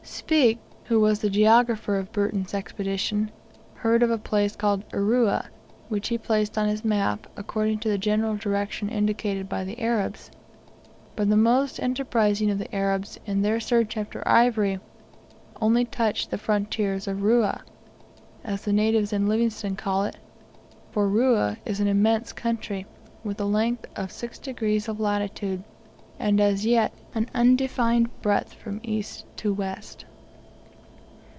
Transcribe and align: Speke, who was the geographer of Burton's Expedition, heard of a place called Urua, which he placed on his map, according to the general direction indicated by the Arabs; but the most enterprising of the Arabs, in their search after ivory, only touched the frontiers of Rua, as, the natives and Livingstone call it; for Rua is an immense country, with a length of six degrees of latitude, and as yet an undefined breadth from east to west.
Speke, 0.03 0.59
who 0.85 0.99
was 0.99 1.19
the 1.19 1.29
geographer 1.29 1.97
of 1.97 2.11
Burton's 2.11 2.53
Expedition, 2.53 3.31
heard 3.75 4.01
of 4.03 4.09
a 4.11 4.17
place 4.17 4.55
called 4.55 4.87
Urua, 4.89 5.47
which 5.89 6.07
he 6.07 6.17
placed 6.17 6.57
on 6.57 6.67
his 6.67 6.83
map, 6.83 7.27
according 7.37 7.79
to 7.79 7.89
the 7.89 7.97
general 7.99 8.35
direction 8.35 8.89
indicated 8.89 9.47
by 9.47 9.63
the 9.63 9.79
Arabs; 9.79 10.31
but 11.15 11.29
the 11.29 11.37
most 11.37 11.79
enterprising 11.79 12.49
of 12.49 12.57
the 12.57 12.73
Arabs, 12.75 13.19
in 13.25 13.41
their 13.41 13.59
search 13.59 13.95
after 13.95 14.27
ivory, 14.27 14.79
only 15.61 15.85
touched 15.85 16.29
the 16.31 16.37
frontiers 16.37 17.07
of 17.07 17.21
Rua, 17.23 17.61
as, 18.43 18.63
the 18.63 18.73
natives 18.73 19.13
and 19.13 19.29
Livingstone 19.29 19.75
call 19.75 20.03
it; 20.05 20.17
for 20.91 21.07
Rua 21.07 21.57
is 21.65 21.79
an 21.79 21.87
immense 21.87 22.33
country, 22.33 22.85
with 23.23 23.39
a 23.39 23.45
length 23.45 23.85
of 23.95 24.11
six 24.11 24.39
degrees 24.39 24.87
of 24.87 24.99
latitude, 24.99 25.63
and 26.19 26.39
as 26.39 26.63
yet 26.67 26.93
an 27.15 27.27
undefined 27.33 28.07
breadth 28.21 28.53
from 28.53 28.79
east 28.83 29.25
to 29.35 29.51
west. 29.51 30.05